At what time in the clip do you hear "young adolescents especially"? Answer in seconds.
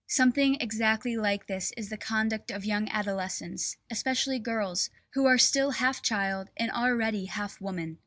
2.65-4.39